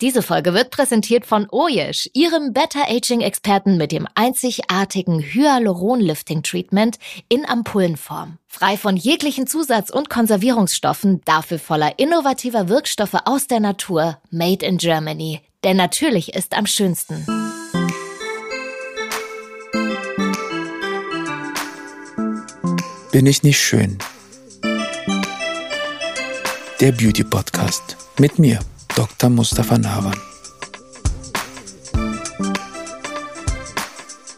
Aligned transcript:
Diese 0.00 0.22
Folge 0.22 0.54
wird 0.54 0.70
präsentiert 0.70 1.26
von 1.26 1.48
Oyesh, 1.50 2.08
ihrem 2.12 2.52
Better-Aging-Experten 2.52 3.76
mit 3.76 3.90
dem 3.90 4.06
einzigartigen 4.14 5.20
Hyaluron-Lifting-Treatment 5.20 6.98
in 7.28 7.44
Ampullenform. 7.44 8.38
Frei 8.46 8.76
von 8.76 8.96
jeglichen 8.96 9.48
Zusatz- 9.48 9.90
und 9.90 10.08
Konservierungsstoffen, 10.08 11.20
dafür 11.24 11.58
voller 11.58 11.98
innovativer 11.98 12.68
Wirkstoffe 12.68 13.16
aus 13.24 13.48
der 13.48 13.58
Natur, 13.58 14.18
made 14.30 14.64
in 14.64 14.78
Germany. 14.78 15.40
Denn 15.64 15.76
natürlich 15.76 16.32
ist 16.32 16.56
am 16.56 16.66
schönsten. 16.66 17.26
Bin 23.10 23.26
ich 23.26 23.42
nicht 23.42 23.58
schön? 23.58 23.98
Der 26.80 26.92
Beauty 26.92 27.24
Podcast 27.24 27.96
mit 28.20 28.38
mir, 28.38 28.60
Dr. 28.98 29.30
Mustafa 29.30 29.78
Nawan. 29.78 30.16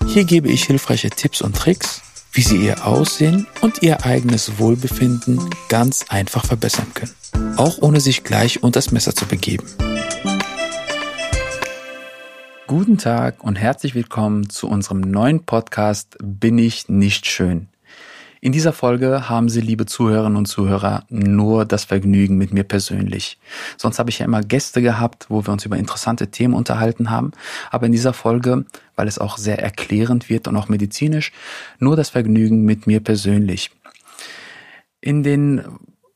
Hier 0.06 0.24
gebe 0.24 0.50
ich 0.50 0.64
hilfreiche 0.64 1.08
Tipps 1.08 1.40
und 1.40 1.56
Tricks, 1.56 2.02
wie 2.32 2.42
Sie 2.42 2.58
Ihr 2.66 2.86
Aussehen 2.86 3.46
und 3.62 3.82
Ihr 3.82 4.04
eigenes 4.04 4.58
Wohlbefinden 4.58 5.40
ganz 5.70 6.04
einfach 6.10 6.44
verbessern 6.44 6.88
können, 6.92 7.56
auch 7.56 7.78
ohne 7.78 8.00
sich 8.00 8.22
gleich 8.22 8.62
unter 8.62 8.80
das 8.80 8.92
Messer 8.92 9.14
zu 9.14 9.24
begeben. 9.24 9.64
Guten 12.66 12.98
Tag 12.98 13.42
und 13.42 13.56
herzlich 13.56 13.94
willkommen 13.94 14.50
zu 14.50 14.68
unserem 14.68 15.00
neuen 15.00 15.46
Podcast 15.46 16.18
Bin 16.22 16.58
ich 16.58 16.90
nicht 16.90 17.26
schön? 17.26 17.68
In 18.42 18.52
dieser 18.52 18.72
Folge 18.72 19.28
haben 19.28 19.50
Sie, 19.50 19.60
liebe 19.60 19.84
Zuhörerinnen 19.84 20.36
und 20.38 20.46
Zuhörer, 20.46 21.04
nur 21.10 21.66
das 21.66 21.84
Vergnügen 21.84 22.38
mit 22.38 22.54
mir 22.54 22.64
persönlich. 22.64 23.38
Sonst 23.76 23.98
habe 23.98 24.08
ich 24.08 24.20
ja 24.20 24.24
immer 24.24 24.40
Gäste 24.40 24.80
gehabt, 24.80 25.26
wo 25.28 25.46
wir 25.46 25.52
uns 25.52 25.66
über 25.66 25.76
interessante 25.76 26.28
Themen 26.28 26.54
unterhalten 26.54 27.10
haben. 27.10 27.32
Aber 27.70 27.84
in 27.84 27.92
dieser 27.92 28.14
Folge, 28.14 28.64
weil 28.96 29.08
es 29.08 29.18
auch 29.18 29.36
sehr 29.36 29.62
erklärend 29.62 30.30
wird 30.30 30.48
und 30.48 30.56
auch 30.56 30.70
medizinisch, 30.70 31.32
nur 31.78 31.96
das 31.96 32.08
Vergnügen 32.08 32.64
mit 32.64 32.86
mir 32.86 33.00
persönlich. 33.00 33.72
In 35.02 35.22
den 35.22 35.62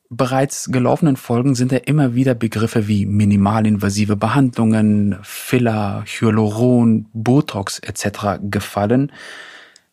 bereits 0.09 0.71
gelaufenen 0.71 1.17
Folgen 1.17 1.53
sind 1.53 1.71
ja 1.71 1.79
immer 1.79 2.15
wieder 2.15 2.33
Begriffe 2.33 2.87
wie 2.87 3.05
minimalinvasive 3.05 4.15
Behandlungen, 4.15 5.19
Filler, 5.21 6.03
Hyaluron, 6.07 7.05
Botox 7.13 7.77
etc. 7.79 8.39
gefallen. 8.41 9.11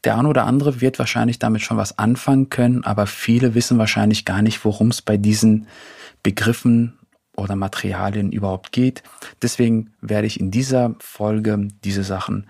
Der 0.04 0.18
eine 0.18 0.28
oder 0.28 0.46
andere 0.46 0.80
wird 0.80 0.98
wahrscheinlich 0.98 1.38
damit 1.38 1.62
schon 1.62 1.76
was 1.76 1.98
anfangen 1.98 2.50
können, 2.50 2.84
aber 2.84 3.06
viele 3.06 3.54
wissen 3.54 3.78
wahrscheinlich 3.78 4.24
gar 4.24 4.42
nicht, 4.42 4.64
worum 4.64 4.88
es 4.88 5.00
bei 5.00 5.16
diesen 5.16 5.68
Begriffen 6.22 6.98
oder 7.36 7.56
Materialien 7.56 8.32
überhaupt 8.32 8.72
geht. 8.72 9.02
Deswegen 9.40 9.92
werde 10.00 10.26
ich 10.26 10.40
in 10.40 10.50
dieser 10.50 10.94
Folge 10.98 11.68
diese 11.84 12.04
Sachen 12.04 12.46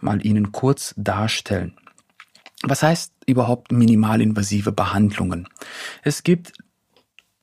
mal 0.00 0.24
Ihnen 0.24 0.52
kurz 0.52 0.94
darstellen. 0.96 1.76
Was 2.62 2.82
heißt 2.82 3.12
überhaupt 3.26 3.70
minimalinvasive 3.70 4.72
Behandlungen? 4.72 5.48
Es 6.02 6.22
gibt 6.22 6.52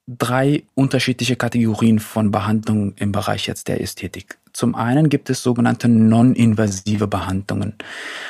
drei 0.08 0.64
unterschiedliche 0.75 1.36
Kategorien 1.36 2.00
von 2.00 2.31
Behandlungen 2.31 2.95
im 2.97 3.11
Bereich 3.11 3.47
jetzt 3.47 3.67
der 3.67 3.81
Ästhetik. 3.81 4.38
Zum 4.54 4.76
einen 4.76 5.09
gibt 5.09 5.32
es 5.32 5.42
sogenannte 5.42 5.90
non-invasive 5.90 7.08
Behandlungen. 7.08 7.73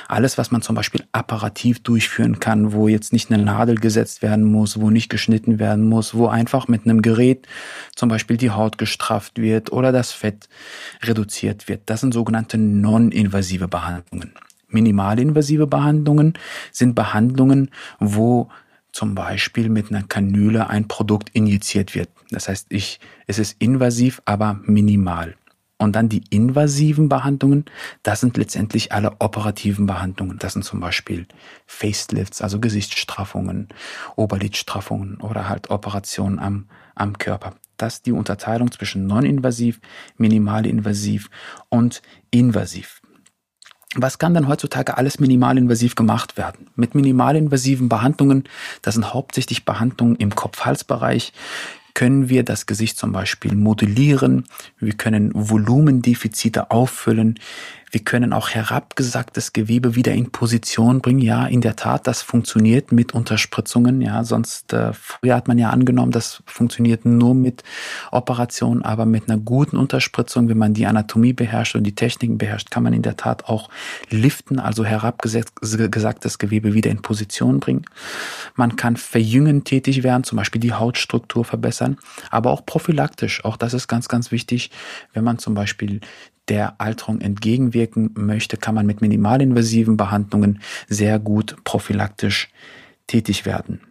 Alles, 0.08 0.38
was 0.38 0.52
man 0.52 0.62
zum 0.62 0.74
Beispiel 0.74 1.04
apparativ 1.12 1.84
durchführen 1.84 2.40
kann, 2.40 2.72
wo 2.72 2.88
jetzt 2.88 3.12
nicht 3.12 3.30
eine 3.30 3.44
Nadel 3.44 3.76
gesetzt 3.76 4.22
werden 4.22 4.46
muss, 4.46 4.80
wo 4.80 4.90
nicht 4.90 5.10
geschnitten 5.10 5.60
werden 5.60 5.88
muss, 5.90 6.16
wo 6.16 6.28
einfach 6.28 6.70
mit 6.70 6.86
einem 6.86 7.02
Gerät 7.02 7.46
zum 7.94 8.08
Beispiel 8.08 8.38
die 8.38 8.52
Haut 8.52 8.78
gestrafft 8.78 9.38
wird 9.38 9.74
oder 9.74 9.92
das 9.92 10.14
Fett 10.14 10.48
reduziert 11.02 11.68
wird. 11.68 11.82
Das 11.88 12.00
sind 12.00 12.14
sogenannte 12.14 12.58
non-invasive 12.58 13.68
Behandlungen. 13.68 14.32
Minimalinvasive 14.70 15.68
Behandlungen 15.68 16.34
sind 16.72 16.96
Behandlungen, 16.96 17.70
wo 18.00 18.50
zum 18.94 19.14
Beispiel 19.14 19.70
mit 19.70 19.92
einer 19.92 20.04
Kanüle 20.04 20.70
ein 20.70 20.88
Produkt 20.88 21.32
injiziert 21.34 21.96
wird. 21.96 22.10
Das 22.30 22.48
heißt, 22.48 22.68
ich, 22.70 23.02
es 23.28 23.40
ist 23.40 23.56
invasiv, 23.60 24.22
aber 24.26 24.62
minimal. 24.64 25.36
Und 25.78 25.96
dann 25.96 26.08
die 26.08 26.24
invasiven 26.30 27.10
Behandlungen, 27.10 27.66
das 28.04 28.22
sind 28.22 28.38
letztendlich 28.38 28.92
alle 28.92 29.18
operativen 29.20 29.86
Behandlungen. 29.86 30.38
Das 30.40 30.54
sind 30.54 30.64
zum 30.64 30.80
Beispiel 30.80 31.28
Facelifts, 31.66 32.42
also 32.42 32.60
Gesichtsstraffungen, 32.60 33.70
Oberlidstraffungen 34.16 35.18
oder 35.18 35.50
halt 35.50 35.70
Operationen 35.72 36.40
am, 36.40 36.68
am 36.96 37.18
Körper. 37.18 37.56
Das 37.78 37.96
ist 37.96 38.06
die 38.06 38.12
Unterteilung 38.12 38.72
zwischen 38.72 39.08
non-invasiv, 39.08 39.82
minimalinvasiv 40.18 41.30
und 41.70 42.02
invasiv. 42.32 43.02
Was 43.96 44.18
kann 44.18 44.34
denn 44.34 44.48
heutzutage 44.48 44.98
alles 44.98 45.20
minimalinvasiv 45.20 45.96
gemacht 45.96 46.38
werden? 46.38 46.70
Mit 46.76 46.96
minimalinvasiven 46.96 47.90
Behandlungen, 47.90 48.46
das 48.82 48.96
sind 48.96 49.14
hauptsächlich 49.14 49.66
Behandlungen 49.66 50.16
im 50.16 50.34
Kopf-Hals-Bereich, 50.34 51.32
können 51.94 52.30
wir 52.30 52.44
das 52.44 52.66
Gesicht 52.66 52.98
zum 52.98 53.12
Beispiel 53.12 53.56
modellieren, 53.56 54.46
wir 54.80 54.94
können 54.94 55.32
Volumendefizite 55.34 56.72
auffüllen, 56.72 57.40
wir 57.94 58.04
können 58.04 58.34
auch 58.34 58.50
herabgesagtes 58.50 59.54
Gewebe 59.54 59.94
wieder 59.94 60.14
in 60.14 60.32
Position 60.32 61.00
bringen. 61.00 61.20
Ja, 61.20 61.46
in 61.46 61.62
der 61.62 61.76
Tat, 61.76 62.08
das 62.08 62.24
funktioniert 62.24 62.92
mit 62.92 63.14
Unterspritzungen. 63.14 64.02
Ja, 64.02 64.24
sonst 64.24 64.74
äh, 64.74 64.94
früher 64.94 65.36
hat 65.36 65.48
man 65.48 65.60
ja 65.60 65.70
angenommen, 65.70 66.12
das 66.12 66.42
funktioniert 66.48 67.06
nur 67.06 67.36
mit 67.36 67.64
Operationen, 68.12 68.82
aber 68.82 69.06
mit 69.06 69.30
einer 69.30 69.40
guten 69.40 69.78
Unterspritzung, 69.78 70.50
wenn 70.50 70.58
man 70.58 70.74
die 70.74 70.88
Anatomie 70.88 71.34
beherrscht 71.34 71.76
und 71.76 71.84
die 71.84 71.94
Techniken 71.94 72.40
beherrscht, 72.40 72.72
kann 72.72 72.82
man 72.82 72.94
in 72.94 73.04
der 73.04 73.16
Tat 73.16 73.46
auch 73.46 73.70
liften, 74.10 74.60
also 74.60 74.84
herabgesagtes 74.84 76.40
Gewebe 76.40 76.74
wieder 76.74 76.90
in 76.90 77.04
Position 77.04 77.60
bringen. 77.60 77.86
Man 78.56 78.76
kann 78.76 78.98
verjüngen 78.98 79.66
tätig 79.66 80.02
werden, 80.02 80.24
zum 80.24 80.40
Beispiel 80.40 80.62
die 80.62 80.74
Hautstruktur 80.74 81.46
verbessern, 81.46 81.98
aber 82.32 82.50
auch 82.50 82.66
prophylaktisch. 82.66 83.46
Auch 83.46 83.56
das 83.56 83.76
ist 83.76 83.88
ganz, 83.88 84.08
ganz 84.08 84.32
wichtig, 84.32 84.72
wenn 85.14 85.24
man 85.24 85.38
zum 85.38 85.54
Beispiel 85.54 86.02
der 86.50 86.80
Alterung 86.82 87.22
entgegenwirken 87.22 88.12
möchte, 88.16 88.58
kann 88.58 88.76
man 88.76 88.86
mit 88.86 89.02
minimalinvasiven 89.02 89.98
Behandlungen 89.98 90.62
sehr 90.88 91.20
gut 91.20 91.56
prophylaktisch 91.64 92.50
tätig 93.08 93.46
werden. 93.46 93.82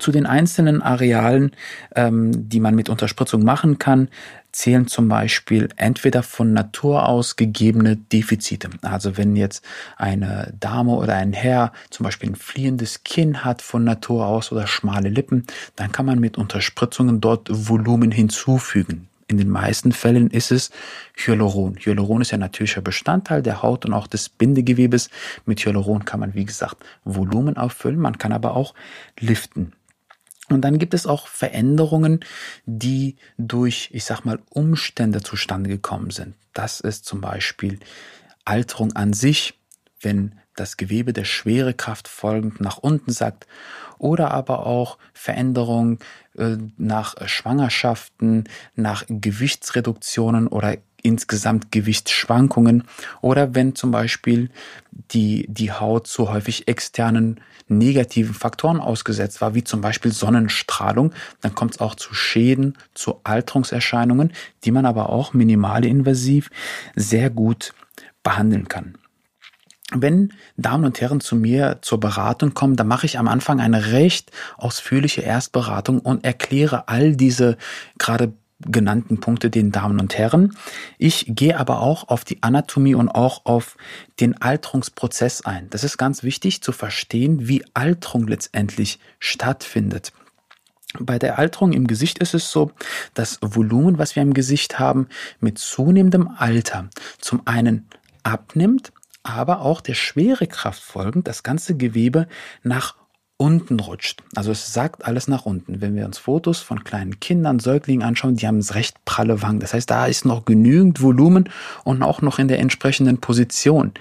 Zu 0.00 0.12
den 0.12 0.26
einzelnen 0.26 0.82
Arealen, 0.82 1.52
ähm, 1.94 2.48
die 2.48 2.60
man 2.60 2.74
mit 2.74 2.88
Unterspritzung 2.88 3.42
machen 3.42 3.78
kann, 3.78 4.08
zählen 4.52 4.86
zum 4.86 5.08
Beispiel 5.08 5.68
entweder 5.76 6.22
von 6.22 6.52
Natur 6.52 7.08
aus 7.08 7.36
gegebene 7.36 7.96
Defizite. 7.96 8.70
Also 8.82 9.16
wenn 9.16 9.36
jetzt 9.36 9.64
eine 9.96 10.52
Dame 10.58 10.92
oder 10.92 11.14
ein 11.14 11.32
Herr 11.32 11.72
zum 11.90 12.04
Beispiel 12.04 12.30
ein 12.30 12.36
fliehendes 12.36 13.04
Kinn 13.04 13.44
hat 13.44 13.62
von 13.62 13.84
Natur 13.84 14.26
aus 14.26 14.52
oder 14.52 14.66
schmale 14.66 15.08
Lippen, 15.08 15.44
dann 15.76 15.92
kann 15.92 16.06
man 16.06 16.18
mit 16.18 16.38
Unterspritzungen 16.38 17.20
dort 17.20 17.48
Volumen 17.50 18.10
hinzufügen. 18.10 19.08
In 19.28 19.38
den 19.38 19.50
meisten 19.50 19.90
Fällen 19.90 20.30
ist 20.30 20.52
es 20.52 20.70
Hyaluron. 21.16 21.76
Hyaluron 21.78 22.22
ist 22.22 22.30
ja 22.30 22.38
natürlicher 22.38 22.80
Bestandteil 22.80 23.42
der 23.42 23.62
Haut 23.62 23.84
und 23.84 23.92
auch 23.92 24.06
des 24.06 24.28
Bindegewebes. 24.28 25.10
Mit 25.46 25.64
Hyaluron 25.64 26.04
kann 26.04 26.20
man, 26.20 26.34
wie 26.34 26.44
gesagt, 26.44 26.84
Volumen 27.04 27.56
auffüllen, 27.56 27.98
man 27.98 28.18
kann 28.18 28.32
aber 28.32 28.54
auch 28.54 28.74
liften. 29.18 29.72
Und 30.48 30.60
dann 30.60 30.78
gibt 30.78 30.94
es 30.94 31.08
auch 31.08 31.26
Veränderungen, 31.26 32.20
die 32.66 33.16
durch, 33.36 33.90
ich 33.92 34.04
sag 34.04 34.24
mal, 34.24 34.38
Umstände 34.50 35.20
zustande 35.20 35.68
gekommen 35.68 36.10
sind. 36.10 36.36
Das 36.52 36.78
ist 36.78 37.04
zum 37.04 37.20
Beispiel 37.20 37.80
Alterung 38.44 38.92
an 38.92 39.12
sich, 39.12 39.58
wenn 40.00 40.36
das 40.54 40.76
Gewebe 40.76 41.12
der 41.12 41.24
Schwerekraft 41.24 42.06
folgend 42.06 42.60
nach 42.60 42.78
unten 42.78 43.10
sackt 43.10 43.46
oder 43.98 44.32
aber 44.32 44.66
auch 44.66 44.98
Veränderungen 45.12 45.98
äh, 46.36 46.56
nach 46.76 47.14
Schwangerschaften, 47.26 48.44
nach 48.74 49.04
Gewichtsreduktionen 49.08 50.48
oder 50.48 50.76
insgesamt 51.02 51.70
Gewichtsschwankungen 51.70 52.84
oder 53.20 53.54
wenn 53.54 53.74
zum 53.74 53.92
Beispiel 53.92 54.50
die, 54.90 55.46
die 55.48 55.70
Haut 55.70 56.06
zu 56.06 56.30
häufig 56.32 56.66
externen 56.68 57.40
negativen 57.68 58.34
Faktoren 58.34 58.80
ausgesetzt 58.80 59.40
war, 59.40 59.54
wie 59.54 59.64
zum 59.64 59.80
Beispiel 59.80 60.12
Sonnenstrahlung, 60.12 61.12
dann 61.40 61.54
kommt 61.54 61.74
es 61.74 61.80
auch 61.80 61.94
zu 61.94 62.14
Schäden, 62.14 62.76
zu 62.94 63.20
Alterungserscheinungen, 63.24 64.32
die 64.64 64.70
man 64.70 64.86
aber 64.86 65.10
auch 65.10 65.32
minimalinvasiv 65.32 66.50
sehr 66.94 67.30
gut 67.30 67.72
behandeln 68.22 68.68
kann. 68.68 68.98
Wenn 69.92 70.32
Damen 70.56 70.84
und 70.84 71.00
Herren 71.00 71.20
zu 71.20 71.36
mir 71.36 71.78
zur 71.80 72.00
Beratung 72.00 72.54
kommen, 72.54 72.74
dann 72.74 72.88
mache 72.88 73.06
ich 73.06 73.18
am 73.18 73.28
Anfang 73.28 73.60
eine 73.60 73.92
recht 73.92 74.32
ausführliche 74.56 75.22
Erstberatung 75.22 76.00
und 76.00 76.24
erkläre 76.24 76.88
all 76.88 77.14
diese 77.14 77.56
gerade 77.98 78.32
genannten 78.60 79.20
Punkte 79.20 79.50
den 79.50 79.70
Damen 79.70 80.00
und 80.00 80.16
Herren. 80.16 80.56
Ich 80.98 81.26
gehe 81.28 81.58
aber 81.58 81.80
auch 81.82 82.08
auf 82.08 82.24
die 82.24 82.42
Anatomie 82.42 82.94
und 82.94 83.08
auch 83.08 83.44
auf 83.44 83.76
den 84.18 84.40
Alterungsprozess 84.40 85.42
ein. 85.42 85.68
Das 85.70 85.84
ist 85.84 85.98
ganz 85.98 86.22
wichtig 86.22 86.62
zu 86.62 86.72
verstehen, 86.72 87.48
wie 87.48 87.64
Alterung 87.74 88.26
letztendlich 88.26 88.98
stattfindet. 89.20 90.12
Bei 90.98 91.18
der 91.18 91.38
Alterung 91.38 91.72
im 91.72 91.86
Gesicht 91.86 92.18
ist 92.18 92.34
es 92.34 92.50
so, 92.50 92.72
das 93.14 93.38
Volumen, 93.42 93.98
was 93.98 94.16
wir 94.16 94.22
im 94.22 94.32
Gesicht 94.32 94.78
haben, 94.78 95.08
mit 95.40 95.58
zunehmendem 95.58 96.28
Alter 96.28 96.88
zum 97.18 97.42
einen 97.46 97.86
abnimmt, 98.22 98.92
aber 99.28 99.60
auch 99.60 99.80
der 99.80 99.94
Schwerekraft 99.94 100.82
folgend 100.82 101.28
das 101.28 101.42
ganze 101.42 101.76
Gewebe 101.76 102.28
nach 102.62 102.94
unten 103.38 103.78
rutscht. 103.80 104.22
Also 104.34 104.50
es 104.50 104.72
sagt 104.72 105.04
alles 105.04 105.28
nach 105.28 105.44
unten. 105.44 105.82
Wenn 105.82 105.94
wir 105.94 106.06
uns 106.06 106.16
Fotos 106.16 106.60
von 106.60 106.84
kleinen 106.84 107.20
Kindern, 107.20 107.58
Säuglingen 107.58 108.06
anschauen, 108.06 108.36
die 108.36 108.46
haben 108.46 108.60
recht 108.60 109.04
pralle 109.04 109.42
Wangen. 109.42 109.60
Das 109.60 109.74
heißt, 109.74 109.90
da 109.90 110.06
ist 110.06 110.24
noch 110.24 110.46
genügend 110.46 111.02
Volumen 111.02 111.50
und 111.84 112.02
auch 112.02 112.22
noch 112.22 112.38
in 112.38 112.48
der 112.48 112.60
entsprechenden 112.60 113.18
Position. 113.18 113.92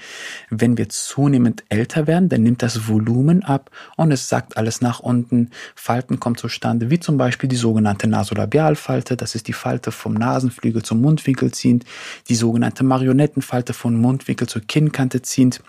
Wenn 0.50 0.78
wir 0.78 0.88
zunehmend 0.88 1.66
älter 1.68 2.08
werden, 2.08 2.30
dann 2.30 2.44
nimmt 2.44 2.62
das 2.62 2.88
Volumen 2.88 3.44
ab 3.44 3.72
und 3.98 4.12
es 4.12 4.30
sagt 4.30 4.56
alles 4.56 4.80
nach 4.80 5.02
unten. 5.02 5.50
Falten 5.76 6.22
kommen 6.22 6.38
zustande, 6.38 6.90
wie 6.90 7.02
zum 7.02 7.18
Beispiel 7.18 7.50
die 7.50 7.58
sogenannte 7.58 8.08
Nasolabialfalte. 8.08 9.18
Das 9.18 9.36
ist 9.36 9.50
die 9.50 9.54
Falte 9.54 9.92
vom 9.92 10.14
Nasenflügel 10.14 10.82
zum 10.82 11.02
Mundwinkel 11.02 11.52
ziehend. 11.52 11.84
Die 12.30 12.36
sogenannte 12.36 12.86
Marionettenfalte 12.86 13.74
vom 13.74 13.96
Mundwinkel 13.96 14.48
zur 14.48 14.62
Kinnkante 14.62 15.22
ziehend. 15.22 15.62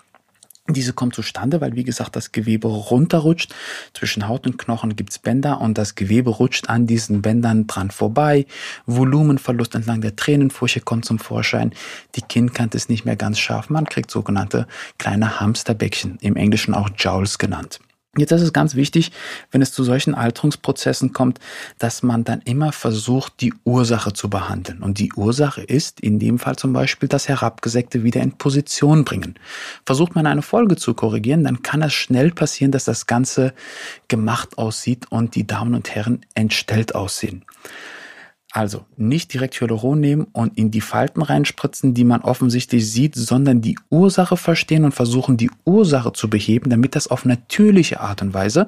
Diese 0.69 0.91
kommt 0.91 1.15
zustande, 1.15 1.61
weil 1.61 1.75
wie 1.75 1.85
gesagt 1.85 2.15
das 2.17 2.33
Gewebe 2.33 2.67
runterrutscht. 2.67 3.53
Zwischen 3.93 4.27
Haut 4.27 4.45
und 4.45 4.57
Knochen 4.57 4.97
gibt's 4.97 5.17
Bänder 5.17 5.61
und 5.61 5.77
das 5.77 5.95
Gewebe 5.95 6.29
rutscht 6.29 6.69
an 6.69 6.87
diesen 6.87 7.21
Bändern 7.21 7.67
dran 7.67 7.89
vorbei. 7.89 8.45
Volumenverlust 8.85 9.75
entlang 9.75 10.01
der 10.01 10.17
Tränenfurche 10.17 10.81
kommt 10.81 11.05
zum 11.05 11.19
Vorschein. 11.19 11.71
Die 12.15 12.21
Kinnkante 12.21 12.75
ist 12.75 12.89
nicht 12.89 13.05
mehr 13.05 13.15
ganz 13.15 13.39
scharf. 13.39 13.69
Man 13.69 13.85
kriegt 13.85 14.11
sogenannte 14.11 14.67
kleine 14.97 15.39
Hamsterbäckchen, 15.39 16.17
im 16.21 16.35
Englischen 16.35 16.73
auch 16.73 16.89
Jowls 16.97 17.37
genannt. 17.37 17.79
Jetzt 18.17 18.31
ist 18.31 18.41
es 18.41 18.53
ganz 18.53 18.75
wichtig, 18.75 19.11
wenn 19.51 19.61
es 19.61 19.71
zu 19.71 19.83
solchen 19.83 20.15
Alterungsprozessen 20.15 21.13
kommt, 21.13 21.39
dass 21.77 22.03
man 22.03 22.23
dann 22.23 22.41
immer 22.41 22.71
versucht, 22.71 23.41
die 23.41 23.53
Ursache 23.63 24.13
zu 24.13 24.29
behandeln. 24.29 24.81
Und 24.81 24.99
die 24.99 25.13
Ursache 25.13 25.61
ist 25.61 25.99
in 25.99 26.19
dem 26.19 26.39
Fall 26.39 26.55
zum 26.55 26.73
Beispiel 26.73 27.07
das 27.07 27.27
Herabgesägte 27.27 28.03
wieder 28.03 28.21
in 28.21 28.31
Position 28.31 29.05
bringen. 29.05 29.35
Versucht 29.85 30.15
man 30.15 30.25
eine 30.25 30.41
Folge 30.41 30.75
zu 30.75 30.93
korrigieren, 30.93 31.43
dann 31.43 31.61
kann 31.61 31.81
es 31.81 31.93
schnell 31.93 32.31
passieren, 32.31 32.71
dass 32.71 32.85
das 32.85 33.05
Ganze 33.05 33.53
gemacht 34.07 34.57
aussieht 34.57 35.05
und 35.09 35.35
die 35.35 35.45
Damen 35.45 35.75
und 35.75 35.93
Herren 35.93 36.21
entstellt 36.33 36.95
aussehen. 36.95 37.43
Also 38.57 38.87
nicht 38.97 39.35
direkt 39.35 39.61
Hyaluron 39.61 39.99
nehmen 39.99 40.25
und 40.33 40.57
in 40.57 40.71
die 40.71 40.81
Falten 40.81 41.21
reinspritzen, 41.21 41.93
die 41.93 42.03
man 42.03 42.21
offensichtlich 42.21 42.91
sieht, 42.91 43.13
sondern 43.13 43.61
die 43.61 43.77
Ursache 43.91 44.35
verstehen 44.35 44.83
und 44.83 44.93
versuchen, 44.93 45.37
die 45.37 45.51
Ursache 45.63 46.11
zu 46.11 46.27
beheben, 46.27 46.71
damit 46.71 46.95
das 46.95 47.07
auf 47.07 47.23
natürliche 47.23 47.99
Art 47.99 48.23
und 48.23 48.33
Weise 48.33 48.65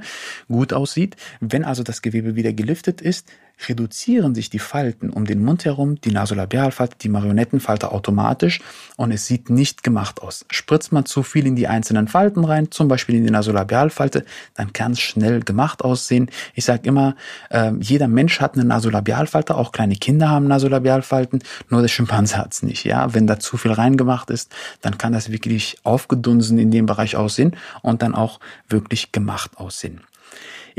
gut 0.47 0.74
aussieht. 0.74 1.15
Wenn 1.39 1.65
also 1.65 1.81
das 1.81 2.03
Gewebe 2.03 2.36
wieder 2.36 2.53
geliftet 2.53 3.01
ist, 3.01 3.30
reduzieren 3.67 4.35
sich 4.35 4.50
die 4.50 4.59
Falten 4.59 5.09
um 5.09 5.25
den 5.25 5.44
Mund 5.44 5.65
herum, 5.65 6.00
die 6.01 6.11
Nasolabialfalte, 6.11 6.97
die 7.01 7.09
Marionettenfalte 7.09 7.91
automatisch 7.91 8.61
und 8.95 9.11
es 9.11 9.25
sieht 9.25 9.50
nicht 9.50 9.83
gemacht 9.83 10.21
aus. 10.21 10.45
Spritzt 10.50 10.91
man 10.91 11.06
zu 11.06 11.23
viel 11.23 11.45
in 11.45 11.56
die 11.56 11.67
einzelnen 11.67 12.07
Falten 12.07 12.45
rein, 12.45 12.71
zum 12.71 12.88
Beispiel 12.88 13.15
in 13.15 13.25
die 13.25 13.31
Nasolabialfalte, 13.31 14.25
dann 14.56 14.73
kann 14.73 14.94
es 14.94 15.00
schnell 15.00 15.41
gemacht 15.41 15.83
aussehen. 15.83 16.29
Ich 16.53 16.65
sage 16.65 16.88
immer, 16.88 17.15
äh, 17.50 17.71
jeder 17.79 18.07
Mensch 18.07 18.39
hat 18.39 18.56
eine 18.56 18.65
Nasolabialfalte, 18.65 19.56
auch 19.56 19.71
kleine 19.71 19.95
Kinder 19.95 20.29
haben 20.29 20.47
Nasolabialfalten, 20.47 21.44
nur 21.69 21.81
der 21.81 21.88
Schimpanse 21.89 22.38
hat 22.38 22.53
es 22.53 22.63
nicht. 22.63 22.85
Ja, 22.85 23.13
Wenn 23.13 23.27
da 23.27 23.39
zu 23.39 23.57
viel 23.57 23.71
reingemacht 23.71 24.29
ist, 24.29 24.53
dann 24.81 24.97
kann 24.97 25.13
das 25.13 25.31
wirklich 25.31 25.77
aufgedunsen 25.83 26.57
in 26.59 26.71
dem 26.71 26.85
Bereich 26.85 27.15
aussehen 27.15 27.56
und 27.81 28.01
dann 28.01 28.15
auch 28.15 28.39
wirklich 28.67 29.11
gemacht 29.11 29.57
aussehen. 29.57 30.01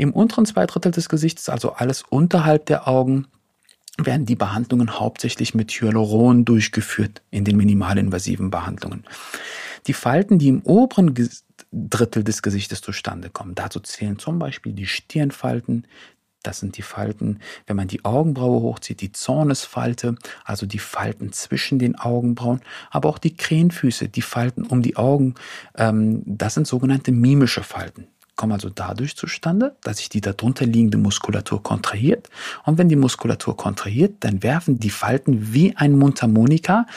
Im 0.01 0.13
unteren 0.13 0.47
zwei 0.47 0.65
Drittel 0.65 0.91
des 0.91 1.09
Gesichts, 1.09 1.47
also 1.47 1.73
alles 1.73 2.01
unterhalb 2.01 2.65
der 2.65 2.87
Augen, 2.87 3.27
werden 3.99 4.25
die 4.25 4.35
Behandlungen 4.35 4.99
hauptsächlich 4.99 5.53
mit 5.53 5.69
Hyaluron 5.69 6.43
durchgeführt 6.43 7.21
in 7.29 7.45
den 7.45 7.55
minimalinvasiven 7.55 8.49
Behandlungen. 8.49 9.03
Die 9.85 9.93
Falten, 9.93 10.39
die 10.39 10.47
im 10.47 10.63
oberen 10.63 11.13
Drittel 11.71 12.23
des 12.23 12.41
Gesichtes 12.41 12.81
zustande 12.81 13.29
kommen, 13.29 13.53
dazu 13.53 13.79
zählen 13.79 14.17
zum 14.17 14.39
Beispiel 14.39 14.73
die 14.73 14.87
Stirnfalten, 14.87 15.85
das 16.41 16.61
sind 16.61 16.77
die 16.77 16.81
Falten, 16.81 17.37
wenn 17.67 17.75
man 17.75 17.87
die 17.87 18.03
Augenbraue 18.03 18.59
hochzieht, 18.59 19.01
die 19.01 19.11
Zornesfalte, 19.11 20.15
also 20.43 20.65
die 20.65 20.79
Falten 20.79 21.31
zwischen 21.31 21.77
den 21.77 21.95
Augenbrauen, 21.95 22.61
aber 22.89 23.07
auch 23.07 23.19
die 23.19 23.37
Krähenfüße, 23.37 24.09
die 24.09 24.23
Falten 24.23 24.65
um 24.65 24.81
die 24.81 24.97
Augen, 24.97 25.35
ähm, 25.77 26.23
das 26.25 26.55
sind 26.55 26.65
sogenannte 26.65 27.11
mimische 27.11 27.61
Falten 27.61 28.07
kommen 28.35 28.53
also 28.53 28.69
dadurch 28.69 29.15
zustande, 29.15 29.75
dass 29.81 29.97
sich 29.97 30.09
die 30.09 30.21
darunter 30.21 30.65
liegende 30.65 30.97
Muskulatur 30.97 31.61
kontrahiert. 31.61 32.29
Und 32.65 32.77
wenn 32.77 32.89
die 32.89 32.95
Muskulatur 32.95 33.55
kontrahiert, 33.55 34.15
dann 34.21 34.41
werfen 34.41 34.79
die 34.79 34.89
Falten 34.89 35.53
wie 35.53 35.75
ein 35.75 35.97
Mundharmonika, 35.97 36.87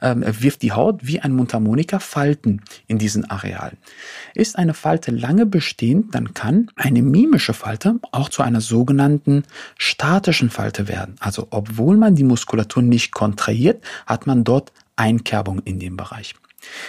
äh, 0.00 0.14
wirft 0.18 0.62
die 0.62 0.72
Haut 0.72 1.06
wie 1.06 1.20
ein 1.20 1.32
Mundharmonika 1.32 1.98
Falten 2.00 2.62
in 2.86 2.98
diesen 2.98 3.30
Arealen. 3.30 3.78
Ist 4.34 4.58
eine 4.58 4.74
Falte 4.74 5.10
lange 5.10 5.46
bestehend, 5.46 6.14
dann 6.14 6.34
kann 6.34 6.70
eine 6.76 7.02
mimische 7.02 7.54
Falte 7.54 7.98
auch 8.12 8.28
zu 8.28 8.42
einer 8.42 8.60
sogenannten 8.60 9.44
statischen 9.78 10.50
Falte 10.50 10.88
werden. 10.88 11.16
Also 11.20 11.46
obwohl 11.50 11.96
man 11.96 12.14
die 12.14 12.24
Muskulatur 12.24 12.82
nicht 12.82 13.12
kontrahiert, 13.12 13.82
hat 14.06 14.26
man 14.26 14.44
dort 14.44 14.72
Einkerbung 14.96 15.60
in 15.60 15.78
dem 15.78 15.96
Bereich. 15.96 16.34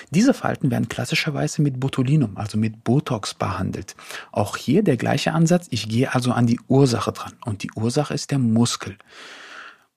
Diese 0.09 0.33
Falten 0.33 0.71
werden 0.71 0.89
klassischerweise 0.89 1.61
mit 1.61 1.79
Botulinum, 1.79 2.37
also 2.37 2.57
mit 2.57 2.83
Botox 2.83 3.33
behandelt. 3.33 3.95
Auch 4.31 4.57
hier 4.57 4.83
der 4.83 4.97
gleiche 4.97 5.33
Ansatz. 5.33 5.67
Ich 5.69 5.87
gehe 5.89 6.13
also 6.13 6.31
an 6.31 6.47
die 6.47 6.59
Ursache 6.67 7.11
dran. 7.11 7.33
Und 7.45 7.63
die 7.63 7.71
Ursache 7.75 8.13
ist 8.13 8.31
der 8.31 8.39
Muskel. 8.39 8.97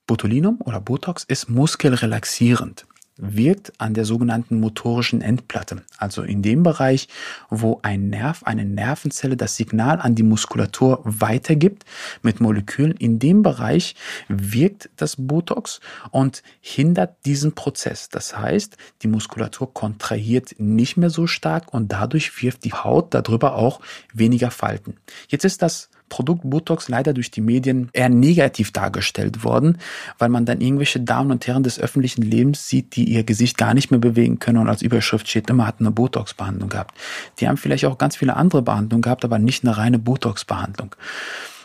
Botulinum 0.07 0.61
oder 0.61 0.81
Botox 0.81 1.25
ist 1.25 1.49
muskelrelaxierend 1.49 2.87
wirkt 3.17 3.73
an 3.79 3.95
der 3.95 4.05
sogenannten 4.05 4.59
motorischen 4.59 5.21
Endplatte, 5.21 5.83
also 5.99 6.23
in 6.23 6.43
dem 6.43 6.63
Bereich, 6.63 7.09
wo 7.49 7.79
ein 7.83 8.09
Nerv, 8.09 8.43
eine 8.45 8.65
Nervenzelle 8.65 9.37
das 9.37 9.57
Signal 9.57 10.01
an 10.01 10.15
die 10.15 10.23
Muskulatur 10.23 11.01
weitergibt 11.05 11.85
mit 12.23 12.41
Molekülen. 12.41 12.97
In 12.97 13.19
dem 13.19 13.43
Bereich 13.43 13.95
wirkt 14.29 14.91
das 14.97 15.17
Botox 15.17 15.81
und 16.11 16.43
hindert 16.61 17.25
diesen 17.25 17.55
Prozess. 17.55 18.09
Das 18.09 18.37
heißt, 18.37 18.77
die 19.03 19.09
Muskulatur 19.09 19.73
kontrahiert 19.73 20.57
nicht 20.59 20.97
mehr 20.97 21.11
so 21.11 21.27
stark 21.27 21.73
und 21.73 21.93
dadurch 21.93 22.43
wirft 22.43 22.65
die 22.65 22.73
Haut 22.73 23.15
darüber 23.15 23.55
auch 23.55 23.81
weniger 24.13 24.51
Falten. 24.51 24.97
Jetzt 25.29 25.45
ist 25.45 25.63
das 25.63 25.89
Produkt 26.15 26.43
Botox 26.45 26.89
leider 26.89 27.13
durch 27.13 27.33
die 27.33 27.41
Medien 27.41 27.91
eher 27.93 28.09
negativ 28.09 28.71
dargestellt 28.71 29.43
worden, 29.43 29.79
weil 30.17 30.29
man 30.29 30.47
dann 30.47 30.61
irgendwelche 30.61 31.01
Damen 31.01 31.33
und 31.33 31.45
Herren 31.45 31.65
des 31.65 31.81
öffentlichen 31.81 32.23
Lebens 32.23 32.69
sieht, 32.69 32.95
die 32.95 33.03
ihr 33.03 33.25
Gesicht 33.25 33.59
gar 33.59 33.75
nicht 33.75 33.91
mehr 33.91 33.99
bewegen 33.99 34.39
können 34.39 34.59
und 34.59 34.69
als 34.69 34.81
Überschrift 34.81 35.29
steht 35.29 35.51
immer 35.51 35.67
hat 35.67 35.81
eine 35.81 35.91
Botox-Behandlung 35.91 36.69
gehabt. 36.69 36.97
Die 37.41 37.49
haben 37.49 37.57
vielleicht 37.57 37.85
auch 37.87 37.99
ganz 37.99 38.15
viele 38.15 38.37
andere 38.37 38.63
Behandlungen 38.63 39.03
gehabt, 39.03 39.25
aber 39.25 39.41
nicht 39.41 39.65
eine 39.65 39.77
reine 39.77 39.99
Botox-Behandlung. 39.99 40.95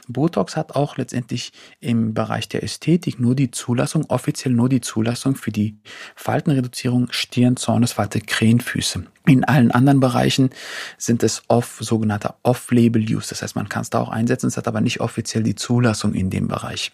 Botox 0.07 0.57
hat 0.57 0.75
auch 0.75 0.97
letztendlich 0.97 1.51
im 1.79 2.15
Bereich 2.15 2.49
der 2.49 2.63
Ästhetik 2.63 3.19
nur 3.19 3.35
die 3.35 3.51
Zulassung, 3.51 4.05
offiziell 4.09 4.55
nur 4.55 4.67
die 4.67 4.81
Zulassung 4.81 5.35
für 5.35 5.51
die 5.51 5.77
Faltenreduzierung 6.15 7.09
Stirn, 7.11 7.55
Zornesfalte, 7.55 8.19
Krähenfüße. 8.19 9.03
In 9.29 9.43
allen 9.43 9.69
anderen 9.69 9.99
Bereichen 9.99 10.49
sind 10.97 11.21
es 11.21 11.43
off, 11.49 11.77
sogenannter 11.81 12.37
Off-Label-Use. 12.41 13.29
Das 13.29 13.43
heißt, 13.43 13.55
man 13.55 13.69
kann 13.69 13.83
es 13.83 13.91
da 13.91 13.99
auch 13.99 14.09
einsetzen, 14.09 14.47
es 14.47 14.57
hat 14.57 14.67
aber 14.67 14.81
nicht 14.81 15.01
offiziell 15.01 15.43
die 15.43 15.53
Zulassung 15.53 16.15
in 16.15 16.31
dem 16.31 16.47
Bereich. 16.47 16.91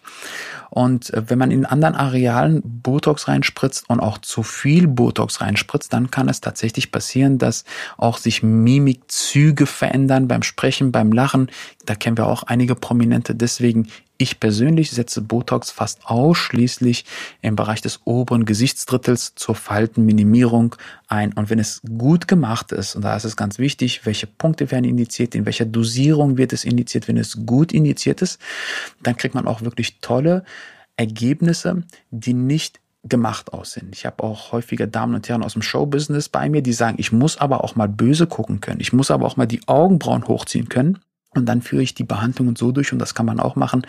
Und 0.68 1.14
äh, 1.14 1.22
wenn 1.30 1.38
man 1.38 1.50
in 1.50 1.64
anderen 1.64 1.94
Arealen 1.94 2.60
Botox 2.62 3.26
reinspritzt 3.28 3.88
und 3.88 4.00
auch 4.00 4.18
zu 4.18 4.42
viel 4.42 4.86
Botox 4.86 5.40
reinspritzt, 5.40 5.94
dann 5.94 6.10
kann 6.10 6.28
es 6.28 6.42
tatsächlich 6.42 6.92
passieren, 6.92 7.38
dass 7.38 7.64
auch 7.96 8.18
sich 8.18 8.42
Mimikzüge 8.42 9.64
verändern 9.64 10.28
beim 10.28 10.42
Sprechen, 10.42 10.92
beim 10.92 11.12
Lachen. 11.12 11.50
Da 11.86 11.94
kennen 11.94 12.18
wir 12.18 12.26
auch 12.26 12.42
einige 12.42 12.74
Prominente. 12.74 13.34
Deswegen 13.34 13.88
ich 14.18 14.40
persönlich 14.40 14.90
setze 14.90 15.22
Botox 15.22 15.70
fast 15.70 16.06
ausschließlich 16.06 17.04
im 17.42 17.56
Bereich 17.56 17.82
des 17.82 18.00
oberen 18.04 18.44
Gesichtsdrittels 18.44 19.34
zur 19.34 19.54
Faltenminimierung 19.54 20.76
ein. 21.08 21.32
Und 21.32 21.50
wenn 21.50 21.58
es 21.58 21.82
gut 21.98 22.28
gemacht 22.28 22.72
ist, 22.72 22.96
und 22.96 23.02
da 23.02 23.16
ist 23.16 23.24
es 23.24 23.36
ganz 23.36 23.58
wichtig, 23.58 24.06
welche 24.06 24.26
Punkte 24.26 24.70
werden 24.70 24.84
indiziert, 24.84 25.34
in 25.34 25.46
welcher 25.46 25.64
Dosierung 25.66 26.36
wird 26.36 26.52
es 26.52 26.64
indiziert, 26.64 27.08
wenn 27.08 27.16
es 27.16 27.46
gut 27.46 27.72
indiziert 27.72 28.22
ist, 28.22 28.40
dann 29.02 29.16
kriegt 29.16 29.34
man 29.34 29.46
auch 29.46 29.62
wirklich 29.62 30.00
tolle 30.00 30.44
Ergebnisse, 30.96 31.82
die 32.10 32.34
nicht 32.34 32.80
gemacht 33.08 33.52
aussehen. 33.52 33.88
Ich 33.92 34.06
habe 34.06 34.22
auch 34.22 34.52
häufiger 34.52 34.86
Damen 34.86 35.14
und 35.14 35.28
Herren 35.28 35.42
aus 35.42 35.52
dem 35.52 35.62
Showbusiness 35.62 36.28
bei 36.28 36.48
mir, 36.48 36.62
die 36.62 36.72
sagen, 36.72 36.96
ich 36.98 37.12
muss 37.12 37.38
aber 37.38 37.62
auch 37.62 37.76
mal 37.76 37.88
böse 37.88 38.26
gucken 38.26 38.60
können. 38.60 38.80
Ich 38.80 38.92
muss 38.92 39.10
aber 39.10 39.26
auch 39.26 39.36
mal 39.36 39.46
die 39.46 39.66
Augenbrauen 39.66 40.26
hochziehen 40.26 40.68
können. 40.68 40.98
Und 41.36 41.46
dann 41.46 41.62
führe 41.62 41.82
ich 41.82 41.94
die 41.94 42.04
Behandlungen 42.04 42.56
so 42.56 42.72
durch, 42.72 42.92
und 42.92 42.98
das 42.98 43.14
kann 43.14 43.26
man 43.26 43.40
auch 43.40 43.56
machen, 43.56 43.86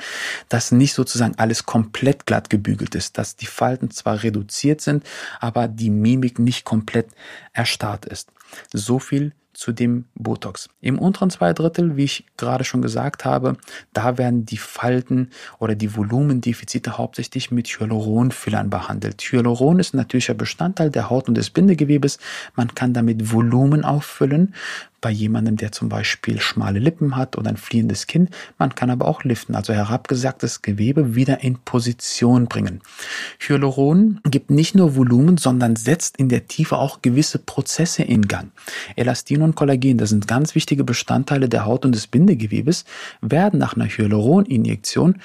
dass 0.49 0.71
nicht 0.71 0.93
sozusagen 0.93 1.35
alles 1.37 1.65
komplett 1.65 2.25
glatt 2.25 2.49
gebügelt 2.49 2.95
ist, 2.95 3.17
dass 3.17 3.35
die 3.35 3.45
Falten 3.45 3.91
zwar 3.91 4.23
reduziert 4.23 4.81
sind, 4.81 5.03
aber 5.39 5.67
die 5.67 5.89
Mimik 5.89 6.39
nicht 6.39 6.65
komplett 6.65 7.07
erstarrt 7.53 8.05
ist. 8.05 8.31
So 8.73 8.99
viel 8.99 9.33
zu 9.57 9.71
dem 9.71 10.05
Botox. 10.13 10.69
Im 10.81 10.99
unteren 10.99 11.31
zwei 11.31 11.51
Drittel, 11.51 11.97
wie 11.97 12.03
ich 12.03 12.25
gerade 12.37 12.63
schon 12.63 12.83
gesagt 12.83 13.25
habe, 13.25 13.57
da 13.91 14.19
werden 14.19 14.45
die 14.45 14.59
Falten 14.59 15.31
oder 15.57 15.73
die 15.73 15.95
Volumendefizite 15.95 16.99
hauptsächlich 16.99 17.49
mit 17.49 17.67
Hyaluronfillern 17.67 18.69
behandelt. 18.69 19.19
Hyaluron 19.19 19.79
ist 19.79 19.95
ein 19.95 19.97
natürlicher 19.97 20.35
Bestandteil 20.35 20.91
der 20.91 21.09
Haut 21.09 21.27
und 21.27 21.35
des 21.35 21.49
Bindegewebes. 21.49 22.19
Man 22.55 22.75
kann 22.75 22.93
damit 22.93 23.33
Volumen 23.33 23.83
auffüllen, 23.83 24.53
bei 25.01 25.11
jemandem, 25.11 25.57
der 25.57 25.71
zum 25.71 25.89
Beispiel 25.89 26.39
schmale 26.39 26.79
Lippen 26.79 27.15
hat 27.15 27.37
oder 27.37 27.49
ein 27.49 27.57
fliehendes 27.57 28.07
Kinn. 28.07 28.29
Man 28.57 28.75
kann 28.75 28.89
aber 28.89 29.07
auch 29.07 29.23
liften, 29.23 29.55
also 29.55 29.73
herabgesagtes 29.73 30.61
Gewebe 30.61 31.15
wieder 31.15 31.43
in 31.43 31.59
Position 31.59 32.47
bringen. 32.47 32.81
Hyaluron 33.39 34.19
gibt 34.23 34.49
nicht 34.49 34.75
nur 34.75 34.95
Volumen, 34.95 35.37
sondern 35.37 35.75
setzt 35.75 36.17
in 36.17 36.29
der 36.29 36.47
Tiefe 36.47 36.77
auch 36.77 37.01
gewisse 37.01 37.39
Prozesse 37.39 38.03
in 38.03 38.27
Gang. 38.27 38.51
Elastin 38.95 39.41
und 39.41 39.55
Kollagen, 39.55 39.97
das 39.97 40.09
sind 40.09 40.27
ganz 40.27 40.55
wichtige 40.55 40.83
Bestandteile 40.83 41.47
der 41.47 41.65
Haut 41.65 41.85
und 41.85 41.93
des 41.93 42.07
Bindegewebes, 42.07 42.85
werden 43.21 43.59
nach 43.59 43.75
einer 43.75 43.87
Hyaluroninjektion 43.87 45.19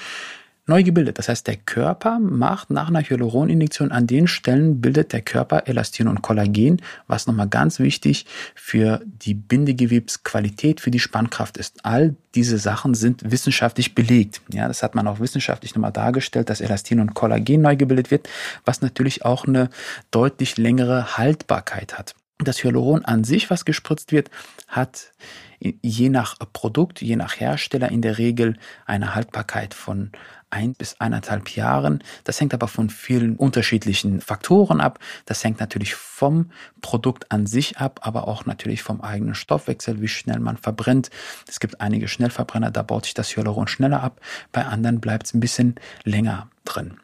neu 0.67 0.83
gebildet. 0.85 1.19
Das 1.19 1.29
heißt, 1.29 1.47
der 1.47 1.57
Körper 1.57 2.19
macht 2.21 2.71
nach 2.71 2.89
einer 2.89 3.03
Hyaluroninjektion 3.03 3.91
an 3.91 4.07
den 4.07 4.29
Stellen 4.29 4.81
bildet 4.81 5.13
der 5.13 5.23
Körper 5.23 5.67
Elastin 5.67 6.07
und 6.07 6.23
Kollagen, 6.23 6.81
was 7.09 7.27
nochmal 7.27 7.49
ganz 7.49 7.81
wichtig 7.81 8.27
für 8.55 9.01
die 9.05 9.35
Bindegewebsqualität, 9.35 10.81
für 10.81 10.93
die 10.93 11.01
Spannkraft 11.01 11.57
ist. 11.57 11.85
All 11.85 12.15
diese 12.35 12.59
Sachen 12.59 12.95
sind 12.95 13.31
wissenschaftlich 13.31 13.95
belegt. 13.95 14.41
Ja, 14.53 14.69
das 14.69 14.83
hat 14.83 14.95
man 14.95 15.09
auch 15.09 15.19
wissenschaftlich 15.19 15.75
nochmal 15.75 15.93
dargestellt, 15.93 16.49
dass 16.49 16.61
Elastin 16.61 17.01
und 17.01 17.15
Kollagen 17.15 17.61
neu 17.61 17.77
gebildet 17.77 18.11
wird, 18.11 18.29
was 18.65 18.83
natürlich 18.83 19.25
auch 19.25 19.47
eine 19.47 19.69
deutlich 20.11 20.59
längere 20.59 21.17
Haltbarkeit 21.19 21.99
hat. 21.99 22.15
Das 22.39 22.63
Hyaluron 22.63 23.05
an 23.05 23.25
sich, 23.25 23.51
was 23.51 23.65
gespritzt 23.65 24.11
wird, 24.13 24.31
hat 24.67 25.13
je 25.61 26.09
nach 26.09 26.37
Produkt, 26.53 27.01
je 27.01 27.17
nach 27.17 27.39
Hersteller 27.39 27.91
in 27.91 28.03
der 28.03 28.19
Regel 28.19 28.57
eine 28.87 29.15
Haltbarkeit 29.15 29.75
von 29.75 30.11
ein 30.53 30.75
bis 30.75 31.01
eineinhalb 31.01 31.57
Jahren. 31.57 32.05
Das 32.25 32.41
hängt 32.41 32.55
aber 32.55 32.69
von 32.69 32.91
vielen 32.91 33.37
unterschiedlichen 33.37 34.21
Faktoren 34.21 34.81
ab. 34.81 34.99
Das 35.25 35.43
hängt 35.43 35.61
natürlich 35.61 35.95
vom 35.95 36.51
Produkt 36.83 37.33
an 37.33 37.47
sich 37.47 37.79
ab, 37.79 38.01
aber 38.03 38.29
auch 38.29 38.47
natürlich 38.47 38.83
vom 38.83 39.01
eigenen 39.01 39.35
Stoffwechsel, 39.35 40.01
wie 40.01 40.09
schnell 40.09 40.41
man 40.41 40.57
verbrennt. 40.57 41.11
Es 41.49 41.59
gibt 41.59 41.81
einige 41.81 42.07
Schnellverbrenner, 42.07 42.71
da 42.71 42.83
baut 42.83 43.07
sich 43.07 43.15
das 43.15 43.35
Hyaluron 43.35 43.67
schneller 43.67 44.03
ab. 44.03 44.21
Bei 44.53 44.67
anderen 44.67 45.01
bleibt 45.01 45.27
es 45.27 45.35
ein 45.35 45.41
bisschen 45.41 45.77
länger 46.05 46.49
drin. 46.65 46.99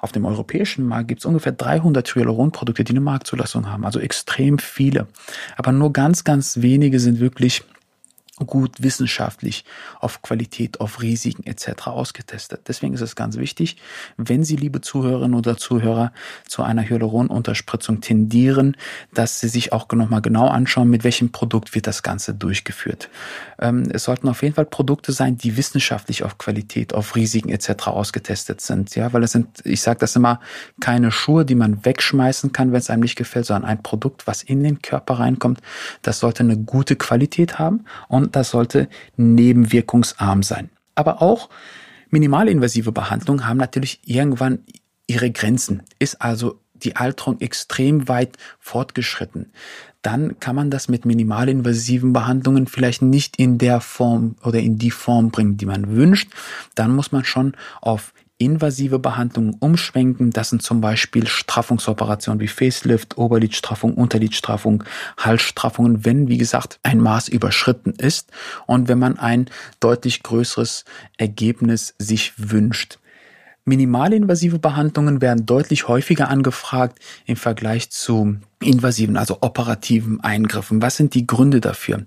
Auf 0.00 0.12
dem 0.12 0.24
europäischen 0.24 0.86
Markt 0.86 1.08
gibt 1.08 1.20
es 1.20 1.26
ungefähr 1.26 1.52
300 1.52 2.14
Hyaluronprodukte, 2.14 2.84
die 2.84 2.92
eine 2.92 3.00
Marktzulassung 3.00 3.70
haben, 3.70 3.84
also 3.84 3.98
extrem 3.98 4.58
viele. 4.58 5.06
Aber 5.56 5.72
nur 5.72 5.92
ganz, 5.92 6.24
ganz 6.24 6.58
wenige 6.58 7.00
sind 7.00 7.18
wirklich 7.18 7.64
gut 8.44 8.82
wissenschaftlich 8.82 9.64
auf 9.98 10.20
Qualität, 10.20 10.80
auf 10.80 11.00
Risiken 11.00 11.46
etc. 11.46 11.86
ausgetestet. 11.86 12.68
Deswegen 12.68 12.92
ist 12.92 13.00
es 13.00 13.16
ganz 13.16 13.38
wichtig, 13.38 13.76
wenn 14.18 14.44
Sie, 14.44 14.56
liebe 14.56 14.82
Zuhörerinnen 14.82 15.34
oder 15.34 15.56
Zuhörer, 15.56 16.12
zu 16.46 16.62
einer 16.62 16.86
Hyaluronunterspritzung 16.86 18.02
tendieren, 18.02 18.76
dass 19.14 19.40
Sie 19.40 19.48
sich 19.48 19.72
auch 19.72 19.90
nochmal 19.92 20.20
genau 20.20 20.48
anschauen, 20.48 20.90
mit 20.90 21.02
welchem 21.04 21.32
Produkt 21.32 21.74
wird 21.74 21.86
das 21.86 22.02
Ganze 22.02 22.34
durchgeführt. 22.34 23.08
Ähm, 23.58 23.88
es 23.90 24.04
sollten 24.04 24.28
auf 24.28 24.42
jeden 24.42 24.54
Fall 24.54 24.66
Produkte 24.66 25.12
sein, 25.12 25.38
die 25.38 25.56
wissenschaftlich 25.56 26.22
auf 26.22 26.36
Qualität, 26.36 26.92
auf 26.92 27.16
Risiken 27.16 27.48
etc. 27.48 27.86
ausgetestet 27.86 28.60
sind. 28.60 28.94
Ja, 28.96 29.12
weil 29.14 29.22
es 29.22 29.32
sind, 29.32 29.64
ich 29.64 29.80
sage 29.80 30.00
das 30.00 30.14
immer, 30.14 30.40
keine 30.80 31.10
Schuhe, 31.10 31.46
die 31.46 31.54
man 31.54 31.84
wegschmeißen 31.86 32.52
kann, 32.52 32.72
wenn 32.72 32.80
es 32.80 32.90
einem 32.90 33.02
nicht 33.02 33.16
gefällt, 33.16 33.46
sondern 33.46 33.70
ein 33.70 33.82
Produkt, 33.82 34.26
was 34.26 34.42
in 34.42 34.62
den 34.62 34.82
Körper 34.82 35.20
reinkommt. 35.20 35.60
Das 36.02 36.20
sollte 36.20 36.42
eine 36.42 36.58
gute 36.58 36.96
Qualität 36.96 37.58
haben 37.58 37.84
und 38.08 38.25
das 38.32 38.50
sollte 38.50 38.88
nebenwirkungsarm 39.16 40.42
sein. 40.42 40.70
Aber 40.94 41.22
auch 41.22 41.48
minimalinvasive 42.10 42.92
Behandlungen 42.92 43.46
haben 43.46 43.58
natürlich 43.58 44.00
irgendwann 44.04 44.60
ihre 45.06 45.30
Grenzen. 45.30 45.82
Ist 45.98 46.20
also 46.20 46.60
die 46.74 46.96
Alterung 46.96 47.40
extrem 47.40 48.08
weit 48.08 48.36
fortgeschritten, 48.58 49.52
dann 50.02 50.38
kann 50.38 50.54
man 50.54 50.70
das 50.70 50.88
mit 50.88 51.04
minimalinvasiven 51.04 52.12
Behandlungen 52.12 52.68
vielleicht 52.68 53.02
nicht 53.02 53.38
in 53.38 53.58
der 53.58 53.80
Form 53.80 54.36
oder 54.44 54.60
in 54.60 54.78
die 54.78 54.92
Form 54.92 55.30
bringen, 55.30 55.56
die 55.56 55.66
man 55.66 55.96
wünscht. 55.96 56.30
Dann 56.76 56.94
muss 56.94 57.10
man 57.10 57.24
schon 57.24 57.54
auf 57.80 58.12
invasive 58.38 58.98
Behandlungen 58.98 59.56
umschwenken. 59.60 60.30
Das 60.30 60.50
sind 60.50 60.62
zum 60.62 60.80
Beispiel 60.80 61.26
Straffungsoperationen 61.26 62.40
wie 62.40 62.48
Facelift, 62.48 63.16
Oberlidstraffung, 63.16 63.94
Unterlidstraffung, 63.94 64.84
Halsstraffungen, 65.16 66.04
wenn, 66.04 66.28
wie 66.28 66.38
gesagt, 66.38 66.78
ein 66.82 67.00
Maß 67.00 67.28
überschritten 67.28 67.92
ist 67.92 68.30
und 68.66 68.88
wenn 68.88 68.98
man 68.98 69.18
ein 69.18 69.48
deutlich 69.80 70.22
größeres 70.22 70.84
Ergebnis 71.16 71.94
sich 71.98 72.34
wünscht. 72.36 72.98
Minimalinvasive 73.64 74.60
Behandlungen 74.60 75.20
werden 75.20 75.44
deutlich 75.44 75.88
häufiger 75.88 76.28
angefragt 76.28 77.00
im 77.24 77.34
Vergleich 77.34 77.90
zu 77.90 78.36
invasiven, 78.62 79.18
also 79.18 79.38
operativen 79.42 80.20
Eingriffen. 80.22 80.80
Was 80.80 80.96
sind 80.96 81.12
die 81.12 81.26
Gründe 81.26 81.60
dafür? 81.60 82.04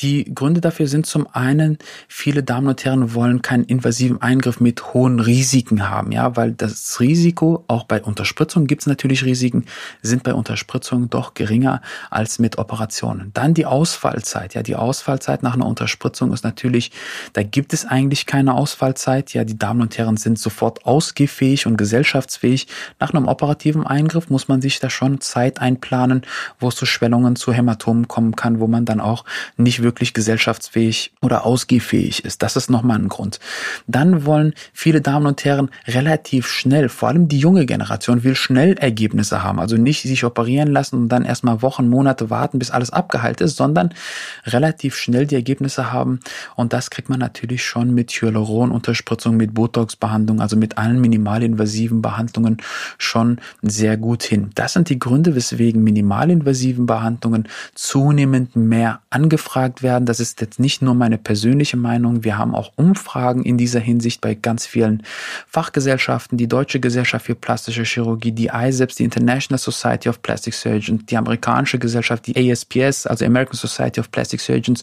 Die 0.00 0.34
Gründe 0.34 0.60
dafür 0.60 0.88
sind 0.88 1.06
zum 1.06 1.26
einen, 1.32 1.78
viele 2.06 2.42
Damen 2.42 2.68
und 2.68 2.84
Herren 2.84 3.14
wollen 3.14 3.40
keinen 3.40 3.64
invasiven 3.64 4.20
Eingriff 4.20 4.60
mit 4.60 4.92
hohen 4.92 5.20
Risiken 5.20 5.88
haben, 5.88 6.12
ja, 6.12 6.36
weil 6.36 6.52
das 6.52 7.00
Risiko, 7.00 7.64
auch 7.66 7.84
bei 7.84 8.02
Unterspritzung 8.02 8.66
gibt 8.66 8.82
es 8.82 8.86
natürlich 8.86 9.24
Risiken, 9.24 9.64
sind 10.02 10.22
bei 10.22 10.34
Unterspritzung 10.34 11.08
doch 11.08 11.32
geringer 11.32 11.80
als 12.10 12.38
mit 12.38 12.58
Operationen. 12.58 13.30
Dann 13.32 13.54
die 13.54 13.64
Ausfallzeit, 13.64 14.52
ja, 14.52 14.62
die 14.62 14.76
Ausfallzeit 14.76 15.42
nach 15.42 15.54
einer 15.54 15.66
Unterspritzung 15.66 16.30
ist 16.34 16.44
natürlich, 16.44 16.92
da 17.32 17.42
gibt 17.42 17.72
es 17.72 17.86
eigentlich 17.86 18.26
keine 18.26 18.52
Ausfallzeit, 18.52 19.32
ja, 19.32 19.44
die 19.44 19.58
Damen 19.58 19.80
und 19.80 19.96
Herren 19.96 20.18
sind 20.18 20.38
sofort 20.38 20.84
ausgehfähig 20.84 21.66
und 21.66 21.78
gesellschaftsfähig. 21.78 22.66
Nach 23.00 23.14
einem 23.14 23.28
operativen 23.28 23.86
Eingriff 23.86 24.28
muss 24.28 24.46
man 24.46 24.60
sich 24.60 24.78
da 24.78 24.90
schon 24.90 25.22
Zeit 25.22 25.58
einplanen 25.58 25.85
planen, 25.86 26.22
wo 26.58 26.68
es 26.68 26.74
zu 26.74 26.84
Schwellungen, 26.84 27.36
zu 27.36 27.52
Hämatomen 27.52 28.08
kommen 28.08 28.34
kann, 28.34 28.58
wo 28.58 28.66
man 28.66 28.84
dann 28.84 29.00
auch 29.00 29.24
nicht 29.56 29.82
wirklich 29.82 30.14
gesellschaftsfähig 30.14 31.12
oder 31.22 31.46
ausgehfähig 31.46 32.24
ist. 32.24 32.42
Das 32.42 32.56
ist 32.56 32.70
nochmal 32.70 32.98
ein 32.98 33.08
Grund. 33.08 33.38
Dann 33.86 34.26
wollen 34.26 34.52
viele 34.72 35.00
Damen 35.00 35.26
und 35.26 35.44
Herren 35.44 35.70
relativ 35.86 36.48
schnell, 36.48 36.88
vor 36.88 37.08
allem 37.08 37.28
die 37.28 37.38
junge 37.38 37.66
Generation, 37.66 38.24
will 38.24 38.34
schnell 38.34 38.74
Ergebnisse 38.74 39.44
haben. 39.44 39.60
Also 39.60 39.76
nicht 39.76 40.02
sich 40.02 40.24
operieren 40.24 40.72
lassen 40.72 40.96
und 40.96 41.08
dann 41.08 41.24
erstmal 41.24 41.62
Wochen, 41.62 41.88
Monate 41.88 42.30
warten, 42.30 42.58
bis 42.58 42.70
alles 42.72 42.90
abgeheilt 42.90 43.40
ist, 43.40 43.56
sondern 43.56 43.94
relativ 44.44 44.96
schnell 44.96 45.26
die 45.26 45.36
Ergebnisse 45.36 45.92
haben. 45.92 46.20
Und 46.56 46.72
das 46.72 46.90
kriegt 46.90 47.08
man 47.08 47.20
natürlich 47.20 47.64
schon 47.64 47.94
mit 47.94 48.10
Hyaluronunterspritzung, 48.10 49.36
mit 49.36 49.54
Botox-Behandlung, 49.54 50.40
also 50.40 50.56
mit 50.56 50.78
allen 50.78 51.00
minimalinvasiven 51.00 52.02
Behandlungen 52.02 52.56
schon 52.98 53.40
sehr 53.62 53.96
gut 53.96 54.24
hin. 54.24 54.50
Das 54.54 54.72
sind 54.72 54.88
die 54.88 54.98
Gründe, 54.98 55.34
weswegen 55.34 55.75
wegen 55.76 55.84
minimalinvasiven 55.84 56.86
Behandlungen 56.86 57.48
zunehmend 57.74 58.56
mehr 58.56 59.00
angefragt 59.10 59.82
werden. 59.82 60.06
Das 60.06 60.20
ist 60.20 60.40
jetzt 60.40 60.58
nicht 60.58 60.82
nur 60.82 60.94
meine 60.94 61.18
persönliche 61.18 61.76
Meinung. 61.76 62.24
Wir 62.24 62.38
haben 62.38 62.54
auch 62.54 62.72
Umfragen 62.76 63.44
in 63.44 63.58
dieser 63.58 63.80
Hinsicht 63.80 64.20
bei 64.20 64.34
ganz 64.34 64.66
vielen 64.66 65.02
Fachgesellschaften. 65.46 66.38
Die 66.38 66.48
Deutsche 66.48 66.80
Gesellschaft 66.80 67.26
für 67.26 67.34
Plastische 67.34 67.84
Chirurgie, 67.84 68.32
die 68.32 68.50
ISEPS, 68.52 68.96
die 68.96 69.04
International 69.04 69.58
Society 69.58 70.08
of 70.08 70.22
Plastic 70.22 70.54
Surgeons, 70.54 71.04
die 71.06 71.16
amerikanische 71.16 71.78
Gesellschaft, 71.78 72.26
die 72.26 72.50
ASPS, 72.50 73.06
also 73.06 73.24
American 73.24 73.56
Society 73.56 74.00
of 74.00 74.10
Plastic 74.10 74.40
Surgeons, 74.40 74.82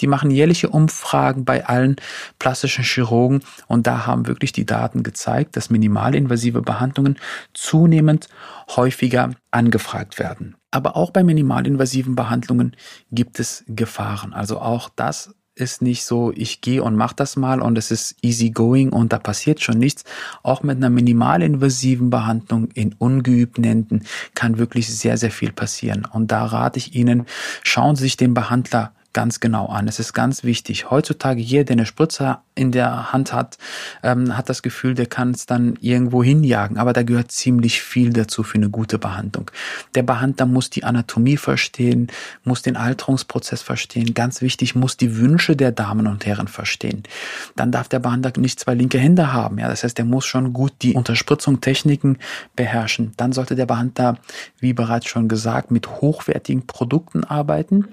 die 0.00 0.06
machen 0.06 0.30
jährliche 0.30 0.68
Umfragen 0.68 1.44
bei 1.44 1.66
allen 1.66 1.96
plastischen 2.38 2.84
Chirurgen 2.84 3.40
und 3.66 3.86
da 3.86 4.06
haben 4.06 4.26
wirklich 4.26 4.52
die 4.52 4.66
Daten 4.66 5.02
gezeigt, 5.02 5.56
dass 5.56 5.70
minimalinvasive 5.70 6.62
Behandlungen 6.62 7.18
zunehmend 7.54 8.28
häufiger 8.68 9.30
angefragt 9.56 10.18
werden. 10.18 10.54
Aber 10.70 10.96
auch 10.96 11.10
bei 11.10 11.24
minimalinvasiven 11.24 12.14
Behandlungen 12.14 12.76
gibt 13.10 13.40
es 13.40 13.64
Gefahren. 13.66 14.34
Also 14.34 14.60
auch 14.60 14.90
das 14.94 15.34
ist 15.54 15.80
nicht 15.80 16.04
so, 16.04 16.32
ich 16.34 16.60
gehe 16.60 16.82
und 16.82 16.96
mache 16.96 17.16
das 17.16 17.36
mal 17.36 17.62
und 17.62 17.78
es 17.78 17.90
ist 17.90 18.16
easy 18.20 18.50
going 18.50 18.90
und 18.90 19.14
da 19.14 19.18
passiert 19.18 19.62
schon 19.62 19.78
nichts. 19.78 20.04
Auch 20.42 20.62
mit 20.62 20.76
einer 20.76 20.90
minimalinvasiven 20.90 22.10
Behandlung 22.10 22.68
in 22.72 22.92
ungeübten 22.92 23.64
Händen 23.64 24.02
kann 24.34 24.58
wirklich 24.58 24.94
sehr, 24.94 25.16
sehr 25.16 25.30
viel 25.30 25.52
passieren. 25.52 26.04
Und 26.04 26.30
da 26.30 26.44
rate 26.44 26.78
ich 26.78 26.94
Ihnen, 26.94 27.24
schauen 27.62 27.96
Sie 27.96 28.02
sich 28.02 28.18
den 28.18 28.34
Behandler 28.34 28.92
ganz 29.14 29.40
genau 29.40 29.64
an. 29.68 29.88
Es 29.88 29.98
ist 29.98 30.12
ganz 30.12 30.44
wichtig. 30.44 30.90
Heutzutage 30.90 31.40
jeder, 31.40 31.64
der 31.64 31.76
eine 31.76 31.86
Spritze 31.86 32.40
in 32.56 32.72
der 32.72 33.12
Hand 33.12 33.32
hat, 33.32 33.58
ähm, 34.02 34.36
hat 34.36 34.48
das 34.48 34.62
Gefühl, 34.62 34.94
der 34.94 35.06
kann 35.06 35.30
es 35.30 35.46
dann 35.46 35.76
irgendwo 35.80 36.24
hinjagen. 36.24 36.78
Aber 36.78 36.92
da 36.92 37.02
gehört 37.02 37.30
ziemlich 37.30 37.82
viel 37.82 38.12
dazu 38.12 38.42
für 38.42 38.56
eine 38.56 38.70
gute 38.70 38.98
Behandlung. 38.98 39.50
Der 39.94 40.02
Behandler 40.02 40.46
muss 40.46 40.70
die 40.70 40.82
Anatomie 40.82 41.36
verstehen, 41.36 42.08
muss 42.44 42.62
den 42.62 42.76
Alterungsprozess 42.76 43.62
verstehen. 43.62 44.14
Ganz 44.14 44.40
wichtig, 44.40 44.74
muss 44.74 44.96
die 44.96 45.16
Wünsche 45.16 45.54
der 45.54 45.70
Damen 45.70 46.06
und 46.06 46.24
Herren 46.24 46.48
verstehen. 46.48 47.02
Dann 47.54 47.70
darf 47.70 47.88
der 47.88 47.98
Behandler 47.98 48.32
nicht 48.38 48.58
zwei 48.58 48.74
linke 48.74 48.98
Hände 48.98 49.32
haben. 49.32 49.58
Ja, 49.58 49.68
das 49.68 49.84
heißt, 49.84 49.98
der 49.98 50.06
muss 50.06 50.24
schon 50.24 50.52
gut 50.54 50.72
die 50.80 50.94
Unterspritzung, 50.94 51.60
Techniken 51.60 52.18
beherrschen. 52.56 53.12
Dann 53.18 53.32
sollte 53.32 53.54
der 53.54 53.66
Behandler, 53.66 54.18
wie 54.58 54.72
bereits 54.72 55.06
schon 55.06 55.28
gesagt, 55.28 55.70
mit 55.70 56.00
hochwertigen 56.00 56.66
Produkten 56.66 57.22
arbeiten. 57.22 57.88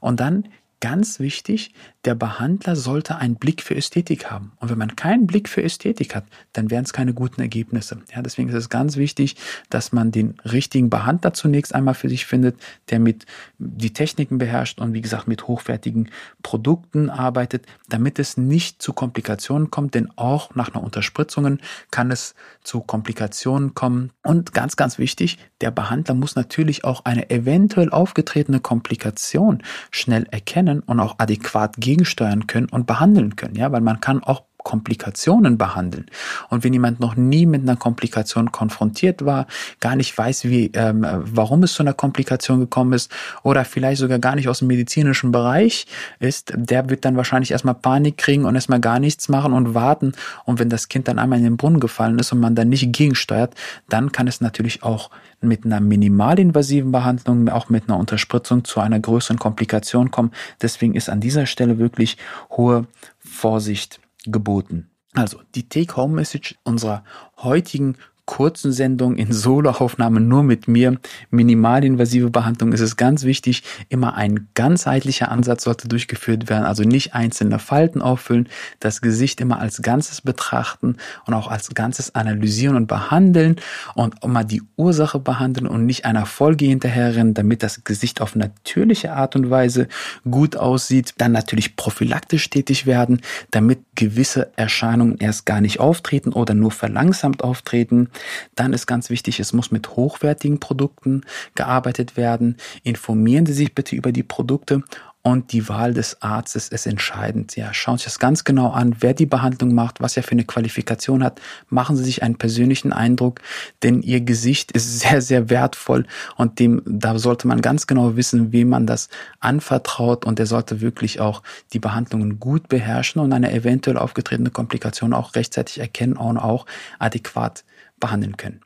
Und 0.00 0.20
dann 0.20 0.44
ganz 0.84 1.18
wichtig, 1.18 1.72
der 2.04 2.14
Behandler 2.14 2.76
sollte 2.76 3.16
einen 3.16 3.36
Blick 3.36 3.62
für 3.62 3.74
Ästhetik 3.74 4.30
haben. 4.30 4.52
Und 4.60 4.70
wenn 4.70 4.76
man 4.76 4.96
keinen 4.96 5.26
Blick 5.26 5.48
für 5.48 5.62
Ästhetik 5.62 6.14
hat, 6.14 6.26
dann 6.52 6.70
wären 6.70 6.84
es 6.84 6.92
keine 6.92 7.14
guten 7.14 7.40
Ergebnisse. 7.40 8.02
Ja, 8.14 8.20
deswegen 8.20 8.50
ist 8.50 8.54
es 8.54 8.68
ganz 8.68 8.98
wichtig, 8.98 9.36
dass 9.70 9.92
man 9.92 10.12
den 10.12 10.34
richtigen 10.44 10.90
Behandler 10.90 11.32
zunächst 11.32 11.74
einmal 11.74 11.94
für 11.94 12.10
sich 12.10 12.26
findet, 12.26 12.60
der 12.90 12.98
mit 13.00 13.24
die 13.56 13.94
Techniken 13.94 14.36
beherrscht 14.36 14.78
und 14.78 14.92
wie 14.92 15.00
gesagt 15.00 15.26
mit 15.26 15.48
hochwertigen 15.48 16.10
Produkten 16.42 17.08
arbeitet, 17.08 17.64
damit 17.88 18.18
es 18.18 18.36
nicht 18.36 18.82
zu 18.82 18.92
Komplikationen 18.92 19.70
kommt, 19.70 19.94
denn 19.94 20.10
auch 20.16 20.54
nach 20.54 20.74
einer 20.74 20.84
Unterspritzung 20.84 21.60
kann 21.90 22.10
es 22.10 22.34
zu 22.62 22.82
Komplikationen 22.82 23.72
kommen. 23.72 24.10
Und 24.22 24.52
ganz, 24.52 24.76
ganz 24.76 24.98
wichtig, 24.98 25.38
der 25.62 25.70
Behandler 25.70 26.14
muss 26.14 26.36
natürlich 26.36 26.84
auch 26.84 27.06
eine 27.06 27.30
eventuell 27.30 27.88
aufgetretene 27.88 28.60
Komplikation 28.60 29.62
schnell 29.90 30.26
erkennen 30.30 30.73
und 30.80 31.00
auch 31.00 31.16
adäquat 31.18 31.76
gegensteuern 31.76 32.46
können 32.46 32.68
und 32.68 32.86
behandeln 32.86 33.36
können, 33.36 33.56
ja, 33.56 33.70
weil 33.72 33.80
man 33.80 34.00
kann 34.00 34.22
auch 34.22 34.44
Komplikationen 34.64 35.56
behandeln. 35.58 36.06
Und 36.48 36.64
wenn 36.64 36.72
jemand 36.72 36.98
noch 36.98 37.14
nie 37.14 37.46
mit 37.46 37.62
einer 37.62 37.76
Komplikation 37.76 38.50
konfrontiert 38.50 39.24
war, 39.24 39.46
gar 39.78 39.94
nicht 39.94 40.16
weiß, 40.16 40.44
wie, 40.44 40.72
ähm, 40.74 41.06
warum 41.06 41.62
es 41.62 41.74
zu 41.74 41.82
einer 41.82 41.92
Komplikation 41.92 42.58
gekommen 42.58 42.94
ist 42.94 43.12
oder 43.44 43.64
vielleicht 43.64 44.00
sogar 44.00 44.18
gar 44.18 44.34
nicht 44.34 44.48
aus 44.48 44.58
dem 44.58 44.68
medizinischen 44.68 45.30
Bereich 45.30 45.86
ist, 46.18 46.52
der 46.56 46.88
wird 46.90 47.04
dann 47.04 47.16
wahrscheinlich 47.16 47.52
erstmal 47.52 47.74
Panik 47.74 48.16
kriegen 48.16 48.46
und 48.46 48.54
erstmal 48.54 48.80
gar 48.80 48.98
nichts 48.98 49.28
machen 49.28 49.52
und 49.52 49.74
warten. 49.74 50.12
Und 50.44 50.58
wenn 50.58 50.70
das 50.70 50.88
Kind 50.88 51.06
dann 51.06 51.18
einmal 51.18 51.38
in 51.38 51.44
den 51.44 51.56
Brunnen 51.56 51.78
gefallen 51.78 52.18
ist 52.18 52.32
und 52.32 52.40
man 52.40 52.54
dann 52.54 52.70
nicht 52.70 52.90
gegensteuert, 52.92 53.54
dann 53.88 54.12
kann 54.12 54.26
es 54.26 54.40
natürlich 54.40 54.82
auch 54.82 55.10
mit 55.42 55.66
einer 55.66 55.80
minimalinvasiven 55.80 56.90
Behandlung, 56.90 57.50
auch 57.50 57.68
mit 57.68 57.88
einer 57.88 57.98
Unterspritzung 57.98 58.64
zu 58.64 58.80
einer 58.80 58.98
größeren 58.98 59.38
Komplikation 59.38 60.10
kommen. 60.10 60.32
Deswegen 60.62 60.94
ist 60.94 61.10
an 61.10 61.20
dieser 61.20 61.44
Stelle 61.44 61.78
wirklich 61.78 62.16
hohe 62.50 62.86
Vorsicht 63.18 64.00
geboten. 64.26 64.90
Also 65.14 65.40
die 65.54 65.68
Take-Home-Message 65.68 66.56
unserer 66.64 67.04
heutigen 67.38 67.96
kurzen 68.26 68.72
Sendung 68.72 69.16
in 69.16 69.32
Soloaufnahme 69.32 70.20
nur 70.20 70.42
mit 70.42 70.66
mir. 70.66 70.98
Minimalinvasive 71.30 72.30
Behandlung 72.30 72.72
ist 72.72 72.80
es 72.80 72.96
ganz 72.96 73.24
wichtig. 73.24 73.62
Immer 73.88 74.14
ein 74.14 74.48
ganzheitlicher 74.54 75.30
Ansatz 75.30 75.64
sollte 75.64 75.88
durchgeführt 75.88 76.48
werden. 76.48 76.64
Also 76.64 76.84
nicht 76.84 77.14
einzelne 77.14 77.58
Falten 77.58 78.00
auffüllen, 78.00 78.48
das 78.80 79.00
Gesicht 79.00 79.40
immer 79.40 79.58
als 79.58 79.82
Ganzes 79.82 80.20
betrachten 80.20 80.96
und 81.26 81.34
auch 81.34 81.48
als 81.48 81.74
Ganzes 81.74 82.14
analysieren 82.14 82.76
und 82.76 82.86
behandeln 82.86 83.56
und 83.94 84.14
immer 84.24 84.44
die 84.44 84.62
Ursache 84.76 85.18
behandeln 85.18 85.66
und 85.66 85.84
nicht 85.84 86.04
einer 86.04 86.26
Folge 86.26 86.64
hinterherrennen, 86.64 87.34
damit 87.34 87.62
das 87.62 87.84
Gesicht 87.84 88.20
auf 88.20 88.36
natürliche 88.36 89.12
Art 89.12 89.36
und 89.36 89.50
Weise 89.50 89.88
gut 90.30 90.56
aussieht. 90.56 91.14
Dann 91.18 91.32
natürlich 91.32 91.76
prophylaktisch 91.76 92.48
tätig 92.48 92.86
werden, 92.86 93.20
damit 93.50 93.80
gewisse 93.94 94.50
Erscheinungen 94.56 95.18
erst 95.18 95.46
gar 95.46 95.60
nicht 95.60 95.80
auftreten 95.80 96.32
oder 96.32 96.54
nur 96.54 96.70
verlangsamt 96.70 97.44
auftreten. 97.44 98.08
Dann 98.54 98.72
ist 98.72 98.86
ganz 98.86 99.10
wichtig, 99.10 99.40
es 99.40 99.52
muss 99.52 99.70
mit 99.70 99.90
hochwertigen 99.90 100.60
Produkten 100.60 101.22
gearbeitet 101.54 102.16
werden. 102.16 102.56
Informieren 102.82 103.46
Sie 103.46 103.52
sich 103.52 103.74
bitte 103.74 103.96
über 103.96 104.12
die 104.12 104.22
Produkte 104.22 104.82
und 105.26 105.52
die 105.52 105.70
Wahl 105.70 105.94
des 105.94 106.20
Arztes 106.20 106.68
ist 106.68 106.86
entscheidend. 106.86 107.56
Ja, 107.56 107.72
schauen 107.72 107.96
Sie 107.96 108.02
sich 108.02 108.12
das 108.12 108.18
ganz 108.18 108.44
genau 108.44 108.72
an, 108.72 108.96
wer 109.00 109.14
die 109.14 109.24
Behandlung 109.24 109.74
macht, 109.74 110.02
was 110.02 110.18
er 110.18 110.22
für 110.22 110.32
eine 110.32 110.44
Qualifikation 110.44 111.24
hat. 111.24 111.40
Machen 111.70 111.96
Sie 111.96 112.04
sich 112.04 112.22
einen 112.22 112.36
persönlichen 112.36 112.92
Eindruck, 112.92 113.40
denn 113.82 114.02
Ihr 114.02 114.20
Gesicht 114.20 114.70
ist 114.72 115.00
sehr, 115.00 115.22
sehr 115.22 115.48
wertvoll 115.48 116.06
und 116.36 116.58
dem, 116.58 116.82
da 116.84 117.18
sollte 117.18 117.48
man 117.48 117.62
ganz 117.62 117.86
genau 117.86 118.16
wissen, 118.16 118.52
wem 118.52 118.68
man 118.68 118.86
das 118.86 119.08
anvertraut 119.40 120.26
und 120.26 120.38
er 120.38 120.46
sollte 120.46 120.82
wirklich 120.82 121.20
auch 121.20 121.42
die 121.72 121.78
Behandlungen 121.78 122.38
gut 122.38 122.68
beherrschen 122.68 123.22
und 123.22 123.32
eine 123.32 123.50
eventuell 123.50 123.96
aufgetretene 123.96 124.50
Komplikation 124.50 125.14
auch 125.14 125.34
rechtzeitig 125.36 125.78
erkennen 125.80 126.18
und 126.18 126.36
auch 126.36 126.66
adäquat 126.98 127.64
behandeln 128.04 128.36
können. 128.36 128.60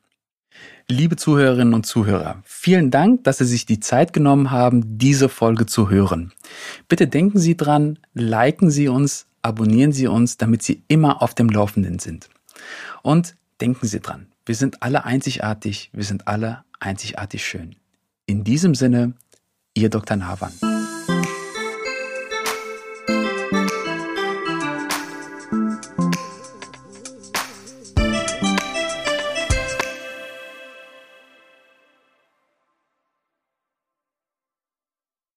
Liebe 0.89 1.15
Zuhörerinnen 1.15 1.75
und 1.75 1.87
Zuhörer, 1.87 2.43
vielen 2.45 2.91
Dank, 2.91 3.23
dass 3.23 3.39
Sie 3.39 3.45
sich 3.45 3.67
die 3.67 3.79
Zeit 3.79 4.13
genommen 4.13 4.51
haben, 4.51 4.99
diese 4.99 5.29
Folge 5.29 5.67
zu 5.67 5.91
hören. 5.91 6.33
Bitte 6.89 7.07
denken 7.07 7.39
Sie 7.39 7.57
dran, 7.57 8.01
liken 8.15 8.71
Sie 8.71 8.89
uns, 8.89 9.27
abonnieren 9.43 9.93
Sie 9.93 10.09
uns, 10.09 10.39
damit 10.39 10.63
Sie 10.63 10.83
immer 10.89 11.23
auf 11.23 11.35
dem 11.35 11.51
Laufenden 11.51 12.01
sind. 12.01 12.29
Und 13.03 13.37
denken 13.61 13.87
Sie 13.87 14.01
dran, 14.01 14.27
wir 14.45 14.57
sind 14.57 14.83
alle 14.83 15.05
einzigartig, 15.05 15.91
wir 15.93 16.05
sind 16.05 16.27
alle 16.27 16.65
einzigartig 16.81 17.47
schön. 17.47 17.77
In 18.27 18.43
diesem 18.43 18.75
Sinne, 18.75 19.13
Ihr 19.75 19.91
Dr. 19.91 20.17
Nawan. 20.17 20.78